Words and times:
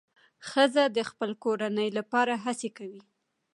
ښځه 0.49 0.83
د 0.95 0.97
خپل 1.09 1.29
کورنۍ 1.43 1.89
لپاره 1.97 2.33
هڅې 2.43 2.69
کوي. 2.77 3.01